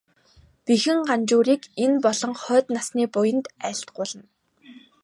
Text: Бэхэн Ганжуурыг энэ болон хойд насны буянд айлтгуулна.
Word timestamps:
Бэхэн 0.65 0.99
Ганжуурыг 1.07 1.63
энэ 1.85 1.99
болон 2.05 2.33
хойд 2.41 2.65
насны 2.75 3.03
буянд 3.13 3.45
айлтгуулна. 3.65 4.23